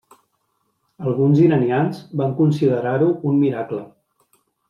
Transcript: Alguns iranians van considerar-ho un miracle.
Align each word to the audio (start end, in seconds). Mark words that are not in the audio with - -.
Alguns 1.11 1.41
iranians 1.47 2.01
van 2.23 2.35
considerar-ho 2.41 3.13
un 3.33 3.39
miracle. 3.45 3.85